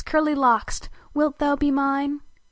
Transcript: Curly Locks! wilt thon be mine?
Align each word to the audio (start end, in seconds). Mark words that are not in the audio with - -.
Curly 0.03 0.33
Locks! 0.33 0.89
wilt 1.13 1.37
thon 1.37 1.57
be 1.59 1.69
mine? 1.69 2.21